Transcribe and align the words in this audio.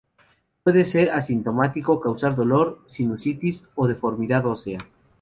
Puede 0.63 0.83
ser 0.83 1.11
asintomático, 1.11 1.99
causar 1.99 2.35
dolor, 2.35 2.81
sinusitis 2.87 3.65
o 3.75 3.85
deformidad 3.87 4.47
ósea. 4.47 4.79